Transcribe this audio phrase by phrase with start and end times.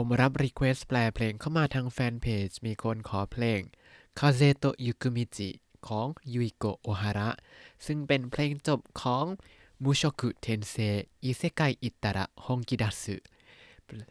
[0.00, 3.60] ผมรับ request แปลเพลงเข้ามาทางแฟนเพจ มีคนขอเพลง
[4.18, 5.50] คาเซโตะยุกุมิจิ
[5.86, 7.30] ของยุอิโกโอฮาระ
[7.86, 9.24] ซึ่งเป็นเพลงจบของ
[9.82, 10.74] มุโชกุเทนเซ
[11.22, 13.16] อิเซไกอิตาระฮงกิดัสึ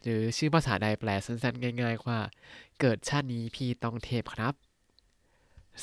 [0.02, 2.20] หรือชื่อภาษาใดแปลสั้นๆ ง่ายๆ ว่า
[2.80, 4.54] เกิดชาตินี้พี่ต้องเทพครับ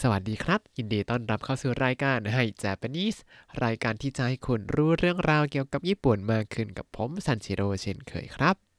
[0.00, 3.18] สวัสดีครับ ยินดีต้อนรับเข้าสู่รายการให้ Japanese
[3.64, 8.73] รายการที่จะให้คุณรู้เรื่องราวเกี่ยวกับญี่ปุ่นมากขึ้นกับผมซันชิโร่เช่นเคยครับ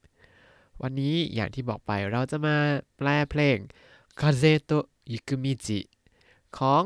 [0.82, 2.56] วันนี้อย่างที่บอกไปเราจะมา
[2.98, 3.58] แปลเพลง
[4.22, 5.80] คาเซโตะยุกุมิจิ
[6.58, 6.84] ของ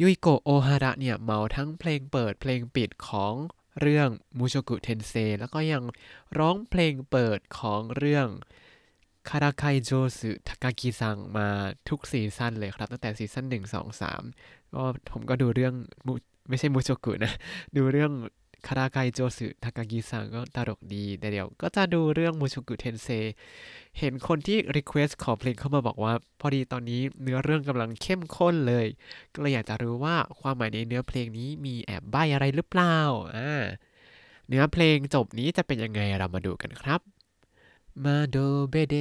[0.00, 3.34] ยุยโกะโอฮาระเนี่ยเมาทั้งเพลงเปิดเพลงปิดของ
[3.80, 5.82] เรื่องมูโชกุเทนเซแล้วก็ยัง
[6.38, 8.28] ร้องเพลงเปิดของเรื่อง
[9.28, 11.48] คาราไคโจสึทากากิซังมา
[11.88, 14.22] ทุกซีซั่นเลยครับ ตั้งแต่ซีซั่นหนึ่งสองสาม
[14.74, 14.82] ก็
[15.12, 15.74] ผมก็ดูเรื่อง
[16.48, 17.32] ไม่ใช่มูโชกุนะ
[17.76, 18.12] ดูเรื่อง
[18.66, 23.08] คาราไคโจสึทากากิซังก็ตลกดีแต่เดี๋ยว ก็จะดูเรื่องมูโชกุเทนเซ
[23.98, 28.86] เห็นคนที่ request ขอเพลงเข้ามาบอกว่า พอดีตอนนี้เนื้อเรื่องกำลังเข้มข้นเลย
[29.32, 32.96] ก็เลยอยากจะรู้ว่าความหมายในเนื้อเพลงนี้มีแอบใบ้อะไรหรือเปล่า
[33.36, 33.62] อ่า
[34.48, 37.00] เนื้อเพลงเพลงนี้จะเป็นยังไงเรามาดูกันครับ
[38.04, 38.36] 窓
[38.70, 38.96] 辺で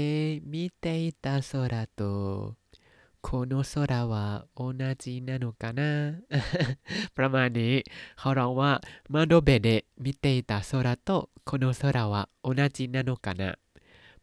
[0.51, 0.85] 見て
[1.23, 2.01] た空と
[3.23, 5.91] この空は同じなのかな
[7.17, 7.73] ประมาณนี้
[8.19, 8.71] เขาร้องว่า
[9.13, 9.69] 窓辺で
[10.03, 11.09] 見てた空と
[11.45, 13.51] この空は同じなのかな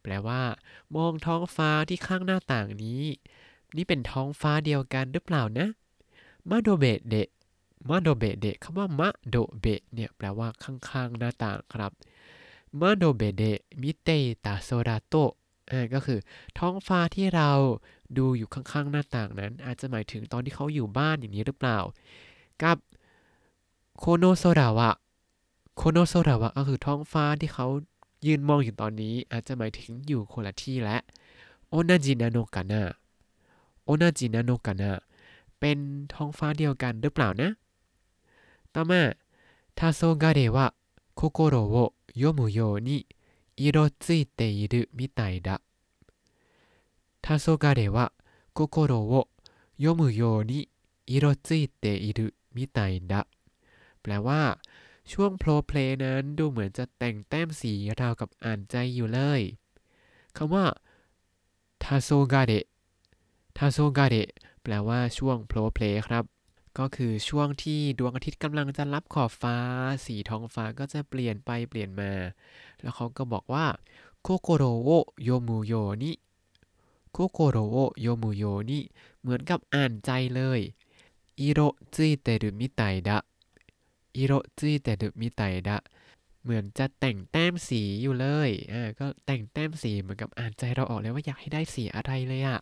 [0.01, 0.41] แปลว่า
[0.95, 3.03] มองท้องฟ้าที่ข้างหน้าต่างนี้
[3.75, 5.67] นี่เป็นท้องฟ้าเดียวกันหรือเปล่านะ
[6.49, 7.15] มาโดเบเด
[7.89, 11.91] มาโดเบเดคำว่ามะโดเบเนี่ยแปลว่าข้างๆหน้าต่างครับ
[12.79, 13.43] มาโดเบเด
[13.81, 14.09] มิเต
[14.45, 15.15] ตาโซราโต
[15.93, 16.19] ก็คือ
[16.57, 17.49] ท้องฟ้าที่เรา
[18.17, 21.79] ดูอยู่ข้างๆหน้าต่างนั้น อาจจะหมายถึงตอนที่เขาอยู่บ้านอย่างนี้หรือเปล่า
[22.63, 22.77] กับ
[23.97, 24.89] โคโนโซราวะ
[25.75, 27.67] โคโนโซราวะก็คือท้องฟ้าที่เขา
[28.27, 30.97] ยืนมองอยู่ตอนนี้ อาจจะหมายถึงอยู่คนละที่และ
[31.69, 32.81] โอนาจินาโนกานะ
[33.85, 34.91] โอนาจินาโนกานะ
[35.59, 35.77] เป็น
[36.13, 37.49] ท้องฟ้าเดียวกันหรือเปล่านะ
[38.73, 39.01] ต่อมา
[39.77, 40.67] ทาโซกาเดวะ
[41.15, 41.75] โคโกโรโอ
[42.17, 42.97] โยมุโยนิ
[43.59, 45.55] 色づいているみたいだ
[47.22, 48.12] 黄昏は
[48.52, 49.28] 心を
[49.78, 50.68] 読むように
[51.06, 53.26] 色ついているみたいだ
[54.02, 54.58] แปลว่า
[55.12, 59.40] ช่วงโพลเพลนั้นดูเหมือนจะแต่งแต้มสีราวกับอ่านใจอยู่เลย
[60.36, 60.64] คำว่า
[61.82, 62.66] ทาโซกาเดะ
[63.56, 64.28] ทาโซกาเดะ
[64.62, 66.24] แปลว่าช่วงโพลเพลครับ
[66.78, 69.56] ก็คือช่วงที่ดวงอาทิตย์กำลังจะรับขอบฟ้า
[70.06, 72.12] สีท้องฟ้าก็จะเปลี่ยนไปเปลี่ยนมา
[72.82, 73.66] แล้วเขาก็บอกว่า
[74.22, 74.90] โคโกโรโอ
[75.24, 76.18] โยมุโยนิโ
[77.15, 78.79] คุโกโรโอโยมุโยนิ
[79.21, 80.61] เหมือนกับอ่านใจเลย
[81.39, 81.59] อิโร
[81.95, 83.17] จิเตรุมิไตดะ
[84.17, 85.77] อิโรจิเตรุมิไตดะ
[86.43, 92.59] เหมือนจะแต่งแต้มสีอยู่เลย อ่า ก็แต่งแต้มสีเหมือนกับอ่านใจเราออกเลยว่าอยากให้ได้สีอะไรเลยอะ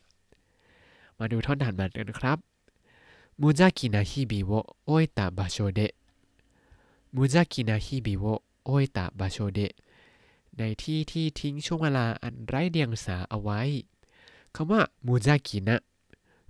[1.18, 2.38] มาดูท่อนด่านมากันครับ
[3.42, 4.52] มุจากินาฮิบิโว
[4.86, 5.80] โอเอตะบาโชเด
[7.16, 8.26] มุจากินาฮิบิโว
[8.66, 9.60] โอเอตะบาโชเด
[10.58, 13.62] ในที่ที่ทิ้งช่วงเวลาอันไร้เดียงสาเอาไว้
[14.60, 15.78] คำว่า無邪気な無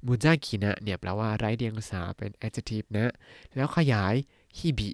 [0.05, 3.11] 邪気なเนี่ยแปลว่าไร้เดียงสาเป็น adjective นะ
[3.55, 4.13] แล้วขยาย
[4.57, 4.89] ฮิบิ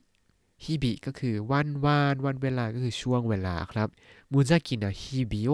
[0.63, 3.87] ฮิบิก็คือวันวานวันเวลาก็คือช่วงเวลาครับ
[4.31, 5.49] 無邪気な日々を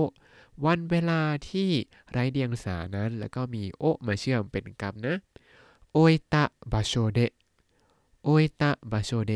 [0.66, 1.70] วันเวลาที่
[2.12, 5.16] ไร้เดียงสานั้น แล้วก็มีโอมาเชื่อมเป็นกรรมนะ
[5.92, 7.20] โอเอตะบาโชเด
[8.24, 9.34] โอเอตะบาโชเด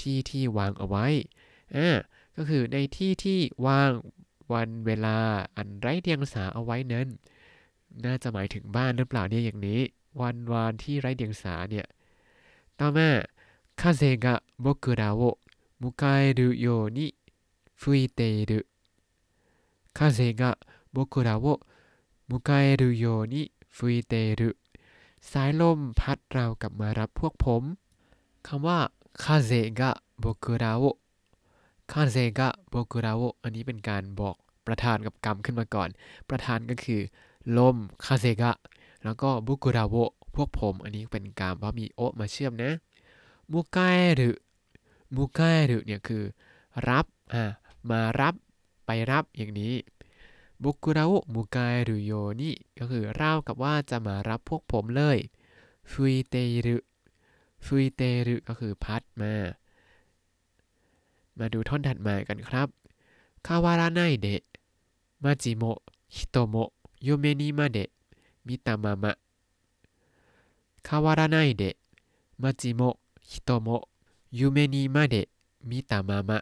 [0.00, 1.06] ที่ที่วางเอาไว้
[1.76, 1.88] อ่า
[2.36, 3.90] ก็คือในที่ที่วาง
[4.52, 5.16] วันเวลา
[5.56, 7.08] อันไร้เดียงสาเอาไว้นั้น
[8.04, 9.80] น่าจะหมายถึงบ้านหรือเปล่าเนี่ยอย่างนี้
[10.20, 11.86] วันวานที่ไร้เดียงสาเนี่ย
[12.78, 13.08] ต่อมา
[13.80, 15.22] คาเซกะโบกุราโอ
[15.80, 16.66] มุกาเอรุโย
[16.96, 24.50] に吹いてる風が僕らを迎えるよに吹いてる
[25.30, 27.62] สายลมพัดเรากลับมารับพวกผม
[28.46, 28.78] คำว่า
[29.22, 34.36] 風が僕らを風が僕らをอันนี้เป็นการบอก
[34.66, 35.88] ประธานกับกรรมขึ้นมาก่อน
[36.30, 37.00] ประธานก็คือ
[37.56, 38.52] ลมคาเซกะ
[39.04, 39.94] แล้วก็僕らを
[40.34, 42.72] พวกผมอันนี้เป็นกรรมเพราะมี を มาเชื่อมนะ
[43.52, 46.22] 迎える迎えるเนี่ยคือ
[46.88, 47.44] รับอ่า
[47.90, 48.34] มารับ
[48.86, 49.74] ไปรับอย่างนี้
[50.62, 52.12] 僕らを迎えるよ
[52.42, 55.18] นี่ก็คือราวกับว่าจะมารับพวกผมเลย
[55.90, 56.34] 吹いて
[56.66, 59.34] る吹いてるก็คือพัดมา
[61.38, 62.68] มาดูท่อนถัดมากันครับ
[63.46, 64.42] 変わらないで街
[65.24, 69.12] も人も 夢にまで見たまま
[70.86, 71.74] 変わらないで街
[72.42, 76.38] も人も夢にまで見たまま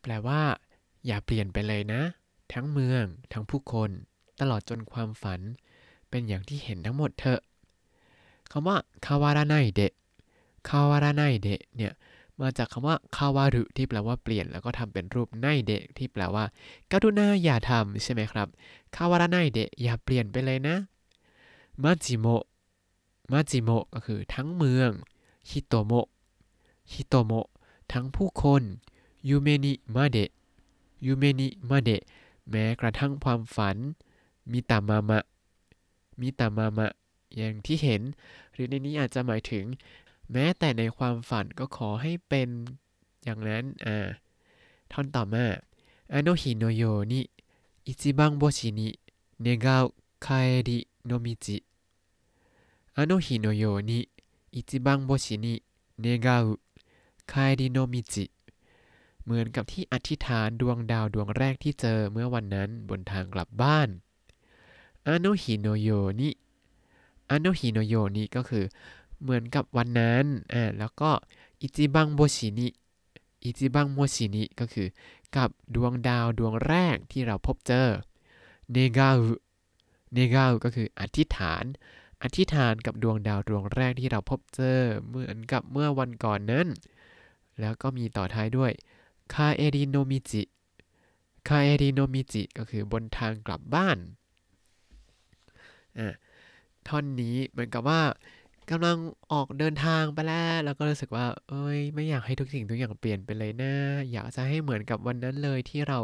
[0.00, 0.40] แปลว่า
[1.06, 2.00] อย่าเปลี่ยนไปเลยนะ
[2.52, 3.90] ทั้งเมือง ทั้งผู้คน
[4.40, 5.40] ตลอดจนความฝัน
[6.10, 7.40] เป็นอย่างที่เห็นทั้งหมดเถอะ
[8.50, 8.76] คำว่า
[9.06, 11.92] 変わらないで変わらないでเนี่ย
[12.40, 16.44] มาจากคำว่าคาวารุที่แปลว่าเปลี่ยน แล้วก็ทำเป็นรูปないでที่แปลว่า
[16.92, 18.48] กรุณาอย่าทำใช่ไหมครับ
[18.94, 20.76] 変わらないでอย่าเปลี่ยนไปเลยนะ
[21.82, 24.90] 街も街もก็คือทั้งเมือง
[25.50, 26.08] ฮิโตโมะ
[26.92, 27.48] ฮิโตโมะ
[27.92, 28.62] ทั้งผู้คน
[29.28, 32.02] 夢にまで夢にまで
[32.50, 33.76] แม้กระทั่งความฝัน
[34.52, 36.86] 見たまま見たまま
[37.36, 38.02] อย่างที่เห็น
[38.52, 39.64] หรือในนี้อาจจะหมายถึง
[40.31, 42.49] แม้แต่ในความฝันก็ขอให้เป็น
[43.23, 44.07] อย่างนั้นอ่า
[44.91, 45.45] ท่อนต่อมา
[46.13, 47.13] あの日のように
[47.85, 48.99] 一番星に
[49.41, 51.61] 願う帰りの道
[52.95, 54.09] あの日のように
[54.51, 55.63] 一番星に
[56.01, 56.59] 願う
[57.25, 58.29] 帰りの道
[59.23, 63.89] เหมือนกับที่อธิษฐานดวงดาวดวงแรกที่เจอเมื่อวันนั้นบนทางกลับบ้าน
[65.07, 65.89] อาโนฮิโนโย
[66.19, 66.29] นิ
[67.29, 68.65] อาโนฮิโนโยนิก็คือ
[69.22, 71.10] เหมือนกับวันนั้นอ่าแล้วก็
[71.60, 74.88] 一番星に一番星にก็คือ
[75.36, 77.88] กับดวงดาวดวงแรกที่เราพบเจอ
[78.72, 79.26] เนกาอุ
[80.12, 81.64] เนกาอุก็คืออธิษฐาน
[82.22, 86.66] อธิษฐานกับดวงดาวดวงแรกที่เราพบเจอ เหมือนกับเมื่อวันก่อนนั้น
[87.60, 88.72] แล้วก็มีต่อท้ายด้วย
[89.32, 93.98] 帰りの道帰りの道ก็คือบนทางกลับบ้าน
[95.98, 96.14] อ่า
[96.88, 98.02] ท่อนนี้เหมือนกับว่า
[98.70, 98.98] กำลัง
[99.32, 103.72] ออกเดินทางไปแล้ว แล้วก็รู้สึกว่า เอ้ย ไม่อยากให้ทุกสิ่งทุกอย่างเปลี่ยนไปเลยนะ
[104.10, 105.98] อยากจะให้เหมือนกับวันนั้นเลยที่เรา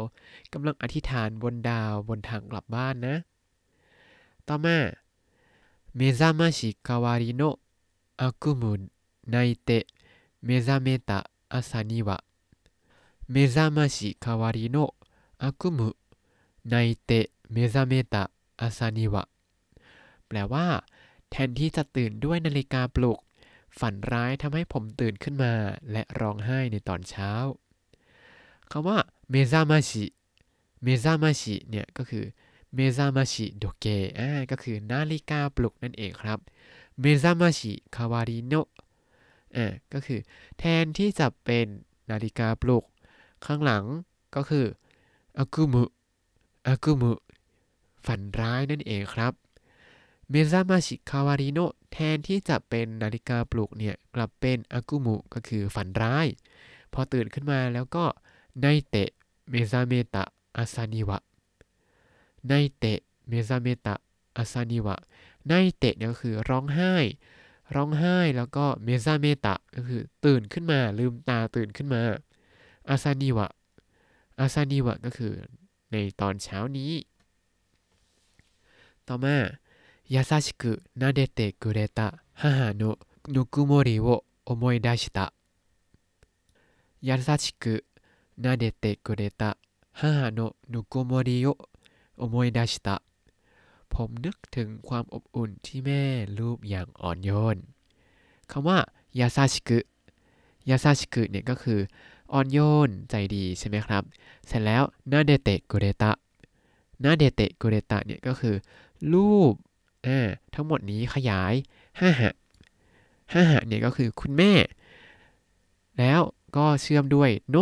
[0.53, 3.15] กำลังอธิษฐานบนดาวบนทางกลับบ้านนะ
[4.47, 4.77] ต่อมา
[5.95, 14.77] 目覚まし代わりの悪夢泣いて目覚めた朝には目覚まし代わりの
[15.43, 16.73] 悪夢
[17.03, 17.11] 泣いて
[17.51, 19.23] 目覚めた朝には
[20.27, 20.65] แปลว่า
[21.35, 23.19] แทนที่จะตื่นด้วยนาฬิกาปลุก
[23.79, 25.53] ฝันร้ายทำให้ผมตื่นขึ้นมา
[25.91, 27.31] และร้องไห้ในตอนเช้า
[28.71, 28.97] คำว่า
[29.29, 32.25] 目覚まし目覚ましเนี่ยก็คือ
[32.75, 36.39] 目覚まし時計ก็คือนาฬิกาปลุกนั่นเองครับ
[36.99, 38.67] 目覚まし代わりの
[39.55, 40.19] อ่าก็คือ
[40.57, 41.67] แทนที่จะเป็น
[42.11, 42.83] นาฬิกาปลุก
[43.45, 43.83] ข้างหลัง
[44.35, 44.65] ก็คือ
[45.37, 45.83] อากุมุ
[46.67, 47.11] อากุมุ
[48.05, 49.33] ฝันร้ายนั่นเองครับ
[50.29, 51.59] 目覚まし代わりの
[51.91, 56.27] แทนที่จะเป็นนาฬิกาปลุกเนี่ยกลับเป็นอากุมุก็คือฝันร้าย
[56.93, 58.05] พอตื่นขึ้นมาแล้วก็
[58.61, 66.93] 泣いて目覚めた朝には泣いて目覚めた朝には泣いてเนี่ยก็คือร้องไห้
[67.75, 72.01] ร้องไห้แล้วก็เมซาเมตะก็คือตื่นขึ้นมาลืมตาตื่นขึ้นมา
[72.89, 73.47] อาซานิวะ
[74.39, 75.33] อาซานิวะก็คือ
[75.91, 76.91] ในตอนเช้านี้
[79.07, 79.37] ต่อมา
[80.12, 82.98] 優しく撫でてくれた母の
[83.28, 85.32] ぬくもりを思い出した
[87.02, 87.84] 優しく
[88.40, 89.58] 撫でてくれた
[89.92, 91.58] 母のぬくもりを
[92.16, 93.02] 思い出した
[93.90, 96.02] ผมนึกถึงความอบอุ่นที่แม่
[96.38, 97.56] รูปอย่างอ่อนโยน
[98.50, 98.78] คำว่า
[99.18, 99.78] ยาซาชิกุ
[100.68, 101.80] ยาซาชิกุเนี่ยก็คือ
[102.32, 102.58] อ่อนโย
[102.88, 104.02] นใจดีใช่ไหมครับ
[104.46, 106.12] เสร็จแล้วนาเดเตะกุเรตะ
[107.02, 108.56] นาเดเตะกุเรตะเนี่ยก็คือ
[109.12, 109.54] รูป
[110.05, 110.19] อ่า
[110.53, 111.53] ทั้งหมดนี้ขยาย
[111.99, 112.33] ห้าหะ
[113.33, 114.53] ห้าหะเนี่ยก็คือคุณแม่
[115.99, 116.21] แล้ว
[116.57, 117.55] ก็เชื่อมด้วยโน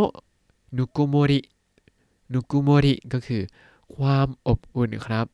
[0.77, 1.39] นุกุโมริ
[2.33, 3.41] นุกุโมริก็คือ
[3.95, 5.25] ความอบอุ่นครับ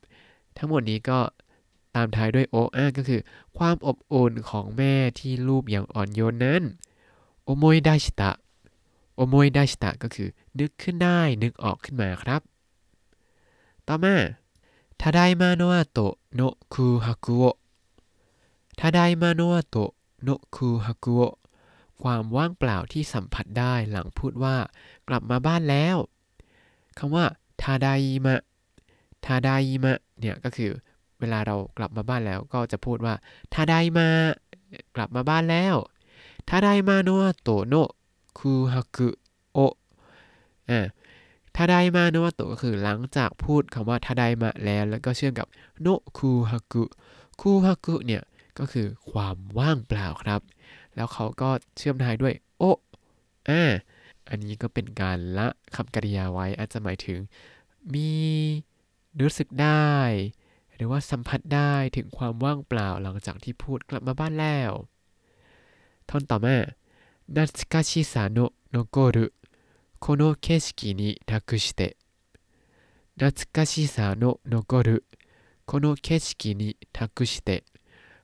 [0.58, 1.20] ทั้งหมดนี้ก็
[1.96, 3.22] ตามท้ายด้วยโออาก็คือ
[3.58, 6.64] ความอบอุ่นของแม่ที่รูปอย่างอ่อนโยนนั้น
[7.44, 8.32] โอโมยไดชิตะ
[9.16, 12.42] โอโมยไดชิตะก็คือ นึกขึ้นได้นึกออกขึ้นมาครับ
[13.88, 14.16] ต่อมา
[15.01, 17.59] ただいまの後の空白を
[18.77, 19.95] ただいまの後
[20.27, 21.39] の空白を
[22.03, 24.57] ความว่างเปล่าที่สัมผัสได้หลังพูดว่า
[25.09, 25.97] กลับมาบ้านแล้ว
[26.99, 27.25] คำว่า
[27.63, 27.89] ทาได
[28.27, 28.41] มะ
[29.27, 29.51] ทาได
[29.85, 30.71] มะเนี่ยก็คือ
[31.21, 33.15] เวลาเรากลับมาบ้านแล้วก็จะพูดว่า
[33.55, 34.09] ทาไดมา
[34.97, 35.75] กลับมาบ้านแล้ว
[36.49, 37.11] ทาไดมาโน
[37.43, 37.75] โตโน
[38.39, 39.09] คูฮักุ
[39.53, 39.59] โอ
[40.71, 40.81] อ่า
[41.60, 45.48] ทาไดมาโนโตก็คือหลังจากพูดคำว่าทาไดมาแล้ว แล้วก็เชื่อมกับ
[45.82, 45.88] โน
[46.18, 46.84] คูฮักุ
[47.42, 48.24] คูฮักุเนี่ย
[48.60, 50.42] ก็คือความว่างเปล่าครับ
[50.96, 52.64] แล้วเขาก็เชื่อมท้ายด้วยโอ
[53.50, 53.62] อ่า
[54.30, 57.20] อันนี้ก็เป็นการละคำกริยาไว้อาจจะหมายถึง
[57.94, 58.12] มี
[59.22, 59.94] รู้สึกได้
[60.76, 64.72] หรือว่าสัมผัสได้ถึงความว่างเปล่าหลังจากที่พูดกลับมาบ้านแล้ว
[66.10, 66.58] ท่อนต่อมา
[67.36, 68.38] นัตคาชิสาโน
[68.70, 69.26] โนโกรุ
[69.99, 71.97] この景色に託して
[73.17, 75.05] 懐かしさの残る
[75.65, 77.65] この景色に託して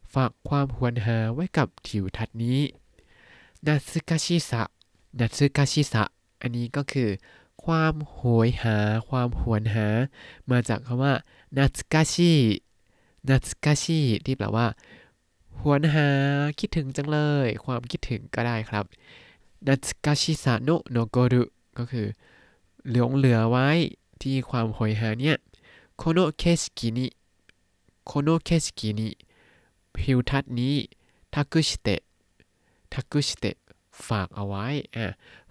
[0.05, 2.61] ฝากความหวนหาไว้กับทิวทัศน์นี้
[3.67, 4.63] นัตสึกาชิสะ
[5.19, 6.03] นัตสึกาชิสะ
[6.41, 7.09] อันนี้ก็คือ
[7.65, 8.77] ความโหยหา
[9.09, 9.87] ความหวนหา
[10.51, 11.15] มาจากคำว่า
[11.57, 12.33] นัตสึกาชิ
[13.29, 14.67] นัตสึกาชิที่แปลว่า
[15.61, 16.09] หวนหา
[16.59, 18.85] คิดถึงจังเลย ความคิดถึงก็ได้ครับ
[19.67, 21.43] นัตสึกาชิสะโนโนโกรุ
[21.78, 22.08] ก็คือ
[22.90, 23.70] หลงเหลือไว้
[24.22, 25.38] ที่ความโหยหาเนี่ย
[25.98, 29.10] この景色にこの景色に
[29.96, 30.76] ทิวทัศน์นี้
[31.34, 33.56] 託して託して
[34.08, 34.66] ฝากเอาไว้
[34.96, 35.06] อะ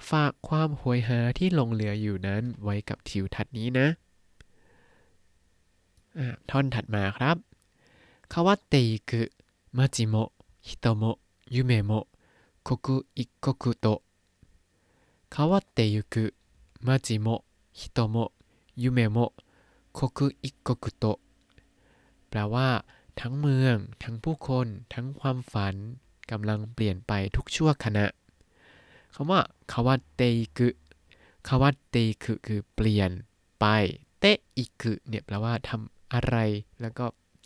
[0.09, 3.87] ฝากความโหยหาที่หลงเหลืออยู่นั้นไว้กับทิวทัศน์นี้นะ
[6.19, 7.37] อะท่อนถัดมาครับ
[8.33, 10.15] 変わっていく街も
[10.67, 11.03] 人も
[11.55, 11.91] 夢も
[12.65, 13.87] 刻一刻と
[15.36, 16.34] 変わってゆく
[16.82, 18.32] 街も人も
[18.76, 19.34] 夢も
[19.94, 21.20] 刻一刻と
[22.30, 22.68] แปลว่า
[23.22, 25.76] ทั้งเมือง ทั้งผู้คน ทั้งความฝัน
[26.32, 28.06] กำลังเปลี่ยนไปทุกชั่วขณะ
[29.14, 30.70] คำว่าคาวาเตอิกุ
[31.48, 33.12] คาวาเตอิกุคือเปลี่ยน
[33.60, 33.66] ไป
[34.20, 34.26] เต
[34.58, 36.38] อิกุเนี่ยแปลว่าทำอะไร
[36.82, 37.06] แล้วก็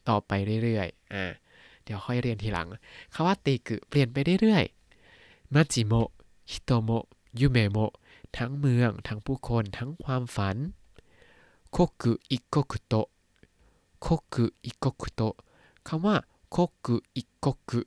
[0.09, 0.31] ต่อไป
[0.63, 1.25] เรื่อยๆอ่า
[1.83, 2.67] เดี๋ยวค่อยเรียนทีหลัง
[3.13, 5.93] คาวาเตอิกุเปลี่ยนไปเรื่อยๆมาจิโม
[6.51, 6.89] ฮิโตโม
[7.39, 7.77] ยูเมโม
[8.37, 10.57] ทั้งเมือง ทั้งผู้คน ทั้งความฝัน
[11.71, 13.07] โคกุอิโกคุโตะ
[14.01, 15.33] โคกุอิโกคุโตะ
[15.87, 16.15] คำว่า
[16.51, 17.81] โคกุอิโกคุ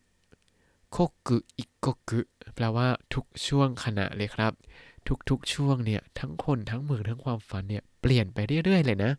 [0.93, 2.21] โคกุอิโกคุ
[2.55, 4.53] แปลว่าทุกช่วงขณะเลยครับ
[5.29, 9.13] ทุกๆช่วงเนี่ยทั้งคนทั้งเมืองทั้งความฝันเนี่ยเปลี่ยนไปเรื่อยๆเลยนะ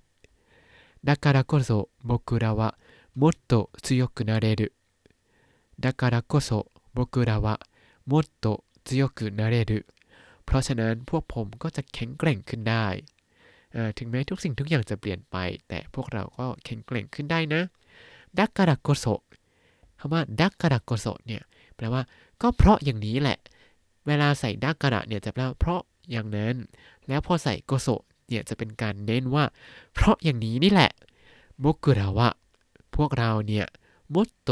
[1.07, 2.75] だからこそ僕らは
[3.15, 4.73] もっと強くなれる
[5.79, 7.59] だからこそ僕らは
[8.07, 9.85] もっと強くなれる
[10.50, 12.86] เพราะฉะนั้นพวกผมก็จะแข็งแกร่งขึ้นได้
[13.98, 15.36] ถึงแม้ทุกสิ่งทุกอย่างจะเปลี่ยนไป
[15.68, 17.62] แต่พวกเราก็แข็งแกร่งขึ้นได้นะ
[18.38, 19.06] ดักการโกโซ
[19.98, 21.42] คำว่าดักการโกโซเนี่ย
[21.76, 22.02] แปลว่า
[22.42, 23.38] ก็เพราะอย่างนี้แหละ
[24.06, 25.80] เวลาใส่ดักการะเนี่ยจะแปลว่าเพราะ
[26.10, 26.54] อย่างนั้น
[27.08, 27.88] แล้วพอใส่โกโซ
[28.28, 29.44] เนี่ยจะเป็นการเน้นว่า
[29.94, 30.90] เพราะอย่างนี้นี่แหละ
[31.60, 32.28] โมกุราวะ
[32.96, 33.66] พวกเราเนี่ย
[34.14, 34.50] มดโต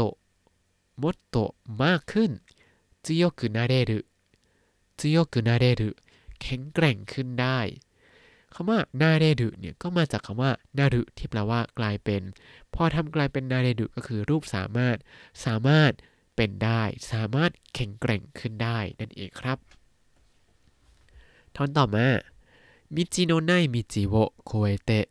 [1.01, 1.37] มดโต
[1.83, 2.31] มากขึ้น
[3.05, 3.99] จิโยกุนาเรรุ
[4.98, 5.90] จิโยกุนาเรรุ
[6.40, 7.58] แข็งแกร่งขึ้นได้
[8.54, 12.22] คำว่านาเรรุเนี่ยก็มาจากคำว่านารุที่แปลว่ากลายเป็น
[12.74, 14.96] พอทำกลายเป็นนาเรรุก็คือรูปสามารถ
[15.44, 15.92] สามารถ
[16.36, 16.82] เป็นได้
[17.12, 19.58] สามารถแข็งแกร่งขึ้นได้ นั่นเองครับ
[21.54, 22.06] ท่อนต่อมา
[22.94, 24.14] มิจิโนไนมิจิโว
[24.46, 25.06] โคเอเตะ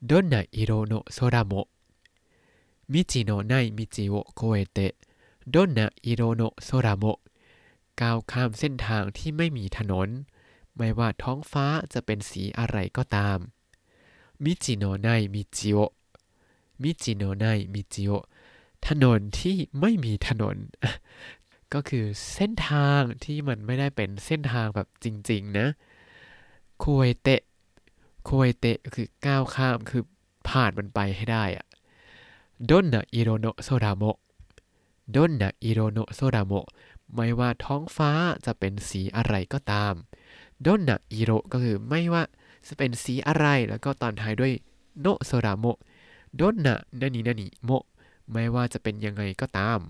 [0.00, 1.66] どんな色の空も
[2.88, 4.24] 未知のない道を
[4.54, 4.94] 越えて
[5.46, 7.18] どんな色の空も
[8.01, 10.09] ก้าวข้ามเส้นทางที่ไม่มีถนน
[10.77, 13.37] ไม่ว่าท้องฟ้าจะเป็นสีอะไรก็ตาม
[14.43, 15.77] มิจิโนไนมิจิโอ
[16.81, 18.11] มิจิโนไนมิจิโอ
[18.87, 20.55] ถนนที่ไม่มีถนน
[21.73, 25.67] ก็คือเส้นทางที่มันไม่ได้เป็นเส้นทางแบบจริง ๆ นะ
[26.79, 27.41] โคเอเตะ
[28.23, 30.03] โคเอเตะคือก้าวข้ามคือ
[30.47, 31.65] ผ่านมันไปให้ได้อะ
[32.69, 34.03] どんな色の空も
[35.15, 36.53] どんな色の空も
[37.14, 38.10] ไม่ว่าท้องฟ้า
[38.46, 39.94] จะเป็นสีอะไรก็ตาม
[40.66, 42.22] ดนนะอิโรก็คือไม่ว่า
[42.68, 44.52] จะเป็นสีอะไรแล้วก็ตอนท้ายด้วย
[45.00, 45.64] โนโซดาโม
[46.40, 47.70] ดนนะนันินันิโม
[48.30, 49.80] ไม่ว่าจะเป็นยังไงก็ตาม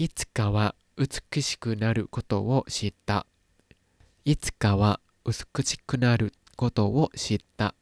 [0.00, 3.26] いつかは美しくなることを知った
[4.24, 7.74] いつかは美しくなることを知った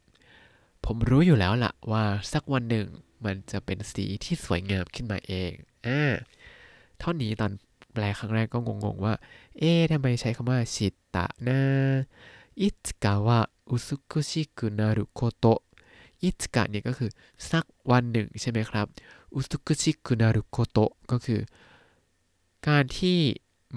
[0.81, 2.87] ผมรู้อยู่แล้วล่ะว่าสักวันหนึ่ง
[3.25, 5.51] มันจะเป็นสีที่สวยงามขึ้นมาเอง
[5.87, 6.01] อ่า
[7.02, 7.52] ท่อนนี้ตอน
[7.92, 9.14] แปลครั้งแรกก็งงๆว่า
[9.58, 11.60] เอ๊ะทำไมใช้คำว่าชิตะนะ
[12.60, 15.46] อิตกะวะอุซุกุชิกุนารุโคโต
[16.22, 17.10] อิตกะเนี่ยก็คือ
[17.50, 18.86] สักวันหนึ่งใช่ไหมครับ
[19.34, 20.78] อุซุกุชิกุนารุโคโต
[21.10, 21.40] ก็คือ
[22.68, 23.18] การที่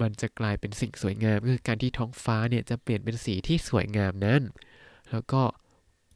[0.00, 4.42] มันจะกลายเป็นสิ่งสวยงามคือการที่ท้องฟ้าเนี่ยจะเปลี่ยนเป็นสีที่สวยงามนั้น
[5.10, 5.42] แล้วก็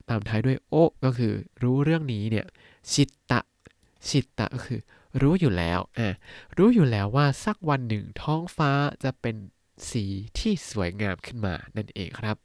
[0.09, 1.33] ตามท้ายด้วยโอก็คือ
[1.63, 2.47] รู้เรื่องนี้เนี่ย
[2.93, 3.41] ชิตะ
[4.08, 4.80] ชิตตะก็คือ
[5.22, 6.10] รู้อยู่แล้วอ่ะ
[6.58, 8.72] รู้อยู่แล้วว่าสักวันหนึ่งท้องฟ้า
[9.04, 9.36] จะเป็น
[9.90, 10.06] สี
[10.40, 12.38] ที่สวยงามขึ้นมานั่นเองครับ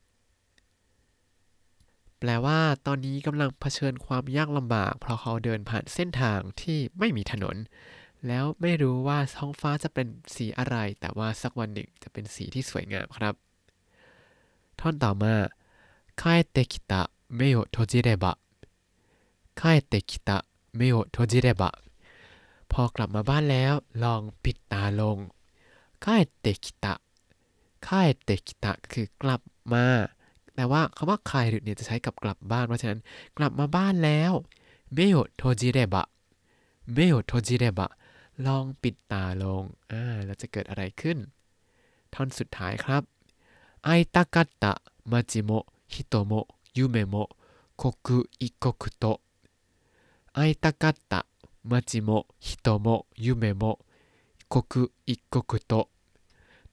[2.18, 7.56] แปลว่าตอนนี้กำลังเผชิญความยากลำบาก เพราะเขาเดินผ่านเส้นทางที่ไม่มีถนน
[8.26, 13.34] แล้วไม่รู้ว่าท้องฟ้าจะเป็นสีอะไร แต่ว่าสักวันหนึ่งจะเป็นสีที่สวยงามครับ
[14.80, 15.34] ท่อนต่อมา
[16.20, 16.92] 帰ってきた
[17.38, 18.24] 目を閉じれば
[19.60, 20.44] 帰ってきた
[20.75, 21.71] เมโอโทจิได้บะ
[22.71, 23.73] พอกลับมาบ้านแล้ว
[24.03, 25.17] ลองปิดตาลง
[26.05, 26.93] ค่ายเตกิตะ
[27.87, 29.41] ค่ายเตกิตะคือกลับ
[29.73, 29.85] มา
[30.55, 32.99] แต่ว่าคำว่าคายหรือเนี่ยจะใช้กับกลับบ้าน เพราะฉะนั้น
[33.37, 34.31] กลับมาบ้านแล้ว
[34.93, 36.05] เมโอโทจิได้บะ
[36.93, 37.89] เมโอโทจิได้บะ
[38.45, 41.17] ลองปิดตาลง อ่า แล้วจะเกิดอะไรขึ้น
[42.13, 43.03] ท่อนสุดท้ายครับ
[43.83, 44.73] ไอตากัตตะ
[45.11, 45.51] มาจิโม
[45.93, 46.33] ฮิโตโม
[46.77, 47.15] ยูเมโม
[47.77, 49.05] โคคุอิโกคุโต
[51.71, 52.09] มาจิโม
[52.45, 52.87] ฮิโตโม
[53.23, 53.63] ยูเมโม
[54.49, 55.73] โคคุอิโกคุโต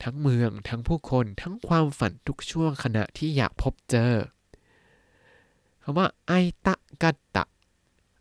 [0.02, 4.12] ทั้งเมืองทั้งผู้คน ทั้งความฝันทุกช่วงขณะที่อยากพบเจอ
[5.82, 6.32] คำว่าไอ
[6.66, 7.44] ตะกัตตะ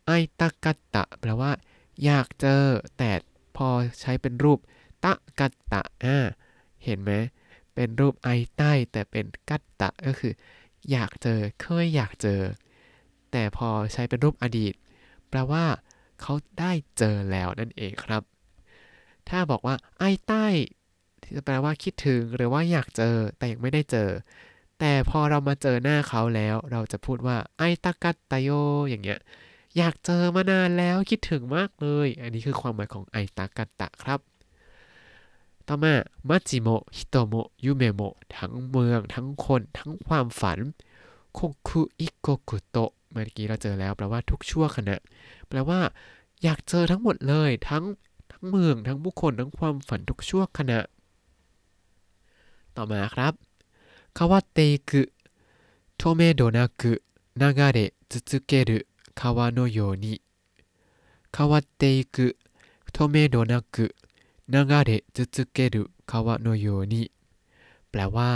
[0.06, 1.52] ไอตะกัตตะแปลว่า
[2.04, 2.64] อยากเจอ
[2.98, 3.12] แต่
[3.58, 3.68] พอ
[4.00, 4.60] ใช้เป็นรูป
[5.04, 6.18] たกัตตะอ่า
[6.84, 7.12] เห็นไหม
[7.74, 10.34] เป็นรูปไอใต้แต่เป็นกัตตะก็คือ
[10.92, 12.42] อยากเจอเคยอยากเจอ
[13.32, 14.74] แต่พอใช้เป็นรูปอดีต
[15.36, 15.66] ปลว่า
[16.22, 18.24] เขาได้เจอแล้วนั่นเองครับ
[19.30, 20.46] ถ้าบอกว่า ไอ้ใต้
[21.22, 24.10] ที่แปลว่าคิดถึงหรือว่าอยากเจอแต่ยังไม่ได้เจอ
[24.80, 28.50] แต่พอเรามาเจอหน้าเขาแล้ว เราจะพูดว่าไอ้ตากัตตโย
[28.90, 29.20] อย่างเงี้ย
[29.78, 34.20] อยากเจอมานานแล้วคิดถึงมากเลย อันนี้คือความหมายของไอตากัตตะครับ
[35.68, 35.94] ต่อมา
[36.30, 37.34] มัจิโมฮิโตโม
[37.66, 38.02] ยูเมโม
[38.38, 40.60] ทั้งเมือง ทั้งคน ทั้งความฝัน
[41.34, 42.78] 刻一刻と
[43.16, 44.98] เมื่อกี้เราเจอแล้วแปลว่าทุกชั่วขณะ
[45.48, 45.80] แปลว่า
[46.44, 47.84] อยากเจอทั้งหมดเลย ทั้ง
[48.32, 50.80] ทั้งเมือง ทั้งผู้คนทั้งความฝันทุกชั่วขณะ
[52.76, 53.34] ต่อมาครับ
[54.18, 54.60] 変わって
[54.90, 57.80] く止めどなく流れ
[58.12, 60.14] 続ける川のように
[61.36, 61.84] คาวาเต
[62.16, 62.28] กุ
[62.92, 63.86] โทเมโดนากุ
[64.54, 67.04] นางาเรจุจุเกรุคาวาโนโยนิ
[67.90, 68.32] แปลว่า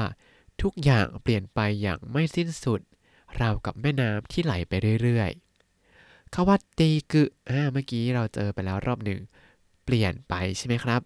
[0.61, 2.81] ทุกอย่างเปลี่ยนไปอย่างไม่สิ้นสุด
[3.41, 9.19] ราวกับแม่น้ำที่ไหลไปเรื่อยๆคาว่าตีกึอ่าเมื่อกี้เราเจอไปแล้วรอบหนึ่ง
[9.83, 11.01] เปลี่ยนไปใช่ไหมครับ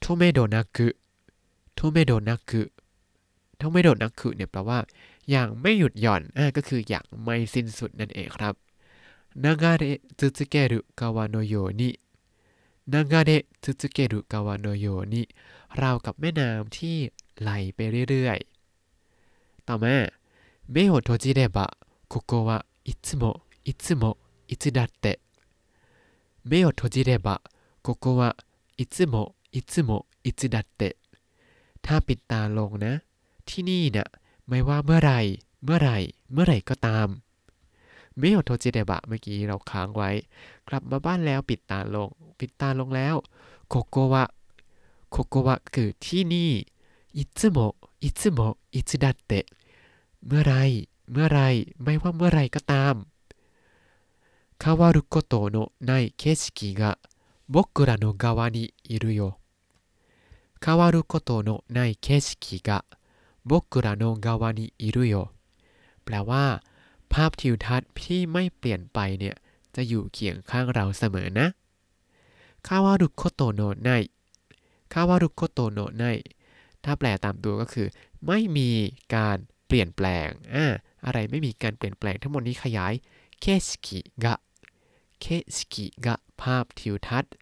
[0.00, 0.88] โทเมโดนักึ
[1.74, 2.62] โทเมโดนักึ
[3.56, 4.78] โทเมโดนักึเนี่ยแปลว่า
[5.30, 8.54] อย่างไม่หยุดหย่อนอ่าก็คืออย่างไม่สิ้นสุดนั่นเองครับ
[9.44, 9.84] นางาเร
[10.18, 11.90] จุจุเกรุกาวาโนโยนิ
[12.92, 13.30] นางาเร
[13.64, 15.22] จุจุเกรุกาวาโนโยนิ
[15.80, 16.96] ราวกับแม่น้ำที่
[17.40, 19.94] ไหลไปเรื่อยๆ ต่อมา
[20.67, 21.77] 目を閉じれば
[22.07, 25.19] ここはいつもいつもいつだって
[26.43, 27.41] 目を閉じれば
[27.81, 28.35] ここは
[28.77, 30.97] いつもいつもいつだって
[31.85, 32.93] ถ้าปิดตาลงนะ
[33.49, 34.07] ที่นี่นะ่ะ
[34.47, 35.19] ไม่ว่าเมื่อไหร่
[35.63, 35.97] เมื่อไหร่
[36.31, 37.07] เมื่อไหร่ก็ตาม
[38.17, 40.09] เมโอโทจิเดบะเมื่อกี้เราค้างไว้
[40.67, 43.15] กลับมาบ้านแล้วปิดตาลง ปิดตาลงแล้ว
[43.69, 44.23] โคโกวะ
[45.11, 46.51] โคโกวะคือที่นี่
[47.17, 47.57] อิซึโม
[48.03, 48.39] อิซึโม
[48.73, 49.33] อิซึดัต
[50.27, 50.53] เตะเมื่อไร
[51.11, 51.39] เมื่อไร
[51.83, 52.95] ไม่ว่าเมื่อไรก็ตาม
[54.63, 56.97] 変わることのない景色が
[57.47, 59.39] 僕らの側にいるよ
[60.63, 62.83] 変わることのない景色が
[63.45, 65.31] 僕らの側にいるよ
[66.03, 66.63] แปลว่า
[67.09, 69.35] ภาพทิวทัศน์ที่ไม่เปลี่ยนไปเนี่ย
[69.75, 71.47] จะอยู่เคียงข้างเราเสมอนะ
[72.67, 73.89] คาวารุโคโตโนไน
[74.93, 76.03] คาวารุโคโตโนไน
[76.83, 77.87] ถ้าแปลตามตัวก็คือ
[78.25, 78.69] ไม่มี
[79.15, 80.66] การเ ปลี่ยนแปลงอ่า
[81.04, 82.92] อะไรไม่มีการเปลี่ยนแปลงทั้งหมดนี้ขยาย
[83.40, 85.26] 景色が景
[85.56, 87.32] 色がภาพทิวทัศน์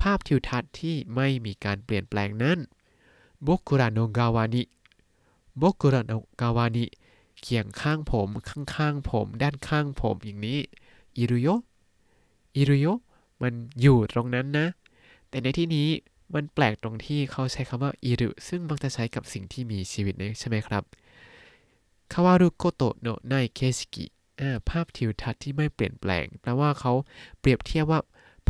[0.00, 2.58] ภาพทิวทัศน์ที่ไม่มีการเปลี่ยนแปลงนั้น
[3.42, 4.62] โบกุระโนกาวานิ
[5.58, 6.84] โบกุระโนกาวานิ
[7.40, 10.58] เคียงข้างผม ข้างๆผม ด้านข้างผมอย่างนี้
[11.16, 11.48] อิรุโย
[12.56, 12.86] อิรุโย
[13.42, 14.66] มันอยู่ตรงนั้นนะ
[15.28, 15.88] แต่ในที่นี้
[16.34, 20.82] มันแปลกตรงที่เขาใช้คำว่าอิรุซึ่งมักจะใช้กับสิ่งที่มีชีวิตนะใช่ไหมครับ
[22.12, 24.06] 変わることのない景色
[24.68, 26.92] ภาพทิวทัศน์ที่ไม่เปลี่ยนแปลง แปลว่าเขา
[27.40, 28.00] เปรียบเทียบว่า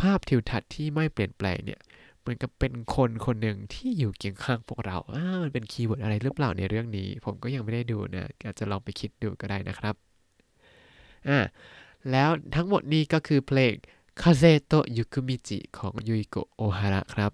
[0.01, 1.79] ภาพทิวทัศน์ที่ไม่เปลี่ยนแปลงเนี่ย
[2.19, 9.95] เหมือนกับเป็นคนคนหนึ่งที่อยู่เคียงข้างพวกเราอ่ามันเป็น keyword อะไรหรือเปล่าในเรื่องนี้ ผมก็ยังไม่ได้ดูนะอาจจะลองไปคิดดูก็ได้นะครับ
[11.27, 11.39] อ่า
[12.11, 13.73] แล้วทั้งหมดนี้ก็คือเพลง
[14.21, 17.31] คาเซโตยุคุมิจิของยุยโกโอฮาระครับ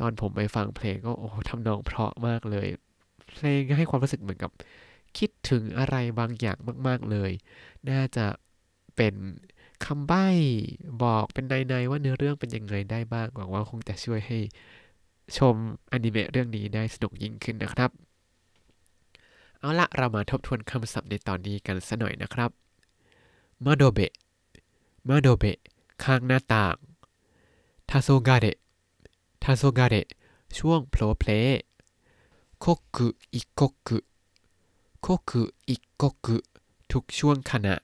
[0.00, 2.68] ตอนผมไปฟังเพลงก็โอ้ทำนองเพราะมากเลย
[3.34, 4.50] เพลงให้ความรู้สึกเหมือนกับ
[5.18, 7.30] คิดถึงอะไรบางอย่างมาก ๆเลย
[7.90, 8.26] น่าจะ
[8.96, 9.14] เป็น
[9.84, 10.26] คำใบ้
[11.02, 14.38] บอกเป็นในๆว่าเนื้อเรื่องเป็นยังไงได้บ้างหวังว่าคงจะช่วยให้
[15.36, 15.54] ชม
[15.92, 17.90] อนิเมะเรื่องนี้ได้สนุกยิ่งขึ้นนะครับ
[19.60, 22.50] เอาละเรามาทบทวนคำศัพท์ในตอนนี้กันสัหน่อยนะครับ
[23.64, 24.12] มาโดเบะ
[25.08, 25.58] มาโดเบะ
[26.04, 26.76] ข้างหน้าต่าง
[27.88, 28.56] ทาโซกาเดะ
[29.42, 30.06] ทาโซกาเดะ
[30.58, 31.30] ช่วงโผล่เพล
[32.60, 32.64] โค
[32.96, 33.98] กุอิโกกุ
[35.02, 36.36] โคกุอิโกกุ
[36.92, 37.74] ทุกช่วงขณะ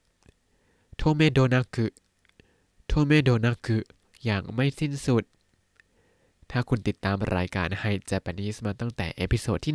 [0.97, 1.87] โทเมโดนากุ
[2.87, 3.79] โทเมโดนากุ
[4.25, 5.25] อย่างไม่สิ้นสุด
[6.51, 9.75] ถ้าคุณติดตามรายการ Hi Japanese มาตั้งแต่ episode ที่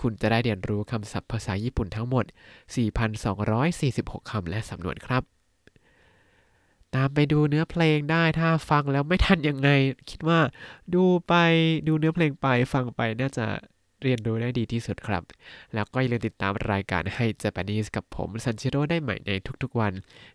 [0.00, 2.24] คุณจะได้เรียนรู้คำศัพท์ภาษาญี่ปุ่นทั้งหมด
[3.46, 5.22] 4,246 คำและสำนวนครับ
[6.94, 9.68] ตามไปดูเนื้อเพลงได้ถ้าฟังแล้วไม่ทันยังไง
[10.10, 10.40] คิดว่า
[10.94, 11.34] ดูไป
[11.86, 13.46] ดูเนื้อเพลงไปฟังไปน่าจะ
[14.02, 15.22] เรียนรู้ได้ดีที่สุดครับ
[15.74, 19.32] แล้วก็อย่าลืมติดตามรายการให้ Japanese กับผมซันชิโร่ได้ใหม่ใน
[19.62, 19.92] ทุกๆวัน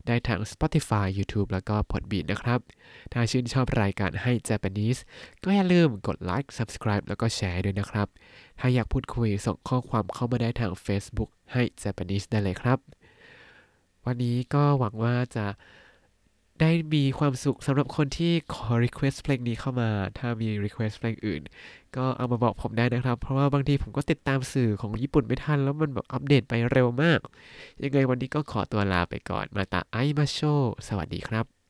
[0.07, 2.59] ได้ทาง Spotify YouTube แล้วก็ Podbean นะครับ
[3.13, 4.99] ถ้าชื่นชอบรายการให้ Japanese
[5.43, 8.07] ก็อย่าลืมกดไลค์ Subscribe แล้วก็แชร์ด้วยนะครับ
[8.59, 12.79] ถ้าอยากพูดคุยส่งข้อความเข้ามาได้ทาง Facebook ให้ Japanese ได้เลยครับ
[14.05, 15.45] วันนี้ก็หวังว่าจะ
[16.61, 21.41] ได้มีความสุขสำหรับคนที่ขอ request เพลงนี้เข้ามา ถ้ามี request เพลงอื่น
[21.95, 27.19] ก็เอามาบอกผมได้นะครับ เพราะว่าบางทีผมก็ติดตามสื่อของญี่ปุ่นไม่ทัน แล้วมันแบบอัปเดตไปเร็วมาก
[27.83, 30.39] ยังไงวันนี้ก็ขอตัวลาไปก่อน มาตาไอมาโช
[30.87, 31.60] สวัสดีครับ